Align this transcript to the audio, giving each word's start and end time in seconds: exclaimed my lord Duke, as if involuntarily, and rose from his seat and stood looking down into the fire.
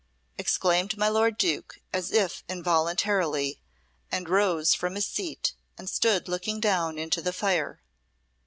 exclaimed 0.35 0.97
my 0.97 1.07
lord 1.07 1.37
Duke, 1.37 1.77
as 1.93 2.11
if 2.11 2.43
involuntarily, 2.49 3.61
and 4.11 4.27
rose 4.27 4.73
from 4.73 4.95
his 4.95 5.05
seat 5.05 5.53
and 5.77 5.87
stood 5.87 6.27
looking 6.27 6.59
down 6.59 6.97
into 6.97 7.21
the 7.21 7.31
fire. 7.31 7.83